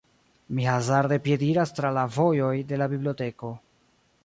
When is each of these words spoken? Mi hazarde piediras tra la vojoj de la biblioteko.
Mi 0.59 0.63
hazarde 0.67 1.19
piediras 1.27 1.75
tra 1.79 1.93
la 1.99 2.07
vojoj 2.17 2.51
de 2.73 2.83
la 2.83 2.91
biblioteko. 2.97 3.55